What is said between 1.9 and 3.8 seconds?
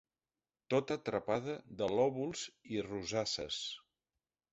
lòbuls i rosasses